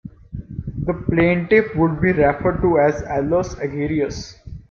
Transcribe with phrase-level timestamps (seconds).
[0.87, 4.35] The plaintiff would be referred to as "Aulus Agerius".